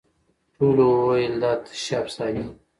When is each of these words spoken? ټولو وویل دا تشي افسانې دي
ټولو 0.55 0.85
وویل 0.97 1.33
دا 1.43 1.51
تشي 1.63 1.93
افسانې 2.03 2.43
دي 2.47 2.53